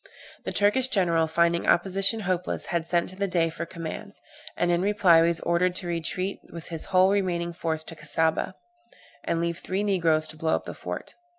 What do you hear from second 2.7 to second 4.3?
had sent to the Dey for commands;